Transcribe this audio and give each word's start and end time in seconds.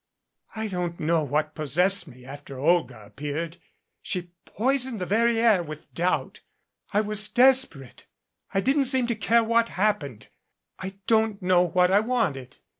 "I 0.55 0.67
don't 0.67 0.99
know 0.99 1.23
what 1.23 1.53
possessed 1.53 2.07
me 2.07 2.25
after 2.25 2.57
Olga 2.57 3.05
appeared. 3.05 3.57
She 4.01 4.31
poisoned 4.47 4.99
the 4.99 5.05
very 5.05 5.39
air 5.39 5.61
with 5.61 5.93
doubt. 5.93 6.39
I 6.91 7.01
was 7.01 7.27
desperate. 7.27 8.07
I 8.51 8.61
didn't 8.61 8.85
seem 8.85 9.05
to 9.05 9.15
care 9.15 9.43
what 9.43 9.69
happened. 9.69 10.29
I 10.79 10.95
don't 11.05 11.39
know 11.43 11.61
what 11.61 11.91
I 11.91 11.99
wanted. 11.99 12.57